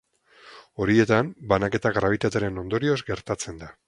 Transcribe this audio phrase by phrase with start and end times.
[0.85, 3.71] Horietan, banaketa grabitatearen ondorioz gertatzen da.